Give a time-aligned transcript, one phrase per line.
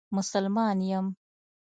[0.15, 1.05] مسلمان یم.